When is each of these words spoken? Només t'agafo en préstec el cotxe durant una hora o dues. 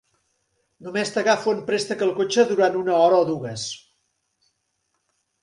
Només 0.85 1.11
t'agafo 1.17 1.53
en 1.57 1.61
préstec 1.67 2.01
el 2.07 2.13
cotxe 2.21 2.47
durant 2.53 2.79
una 2.81 2.97
hora 3.03 3.21
o 3.27 3.29
dues. 3.29 3.69